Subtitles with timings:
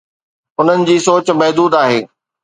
[0.59, 1.99] انهن جي سوچ محدود آهي.